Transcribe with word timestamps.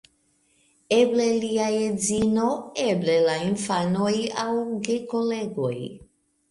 Eble 0.95 1.27
lia 1.43 1.67
edzino, 1.81 2.47
eble 2.87 3.19
la 3.29 3.39
infanoj 3.51 4.17
aŭ 4.47 4.51
gekolegoj. 4.91 5.75